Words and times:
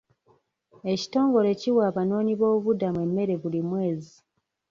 Ekitongole 0.93 1.49
kiwa 1.61 1.83
abanoonyi 1.89 2.33
b'obubuddamu 2.39 2.99
emmere 3.05 3.35
buli 3.41 3.61
mwezi. 3.69 4.15